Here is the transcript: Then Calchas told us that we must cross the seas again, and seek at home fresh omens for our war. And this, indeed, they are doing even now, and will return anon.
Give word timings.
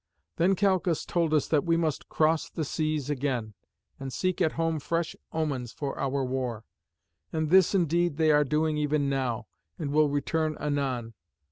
Then 0.37 0.55
Calchas 0.55 1.05
told 1.05 1.31
us 1.31 1.47
that 1.49 1.63
we 1.63 1.77
must 1.77 2.09
cross 2.09 2.49
the 2.49 2.65
seas 2.65 3.11
again, 3.11 3.53
and 3.99 4.11
seek 4.11 4.41
at 4.41 4.53
home 4.53 4.79
fresh 4.79 5.15
omens 5.31 5.71
for 5.73 5.95
our 5.99 6.25
war. 6.25 6.65
And 7.31 7.51
this, 7.51 7.75
indeed, 7.75 8.17
they 8.17 8.31
are 8.31 8.43
doing 8.43 8.77
even 8.77 9.09
now, 9.11 9.45
and 9.77 9.91
will 9.91 10.09
return 10.09 10.57
anon. 10.59 11.13